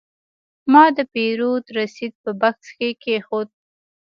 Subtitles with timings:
[0.71, 3.49] ما د پیرود رسید په بکس کې کېښود.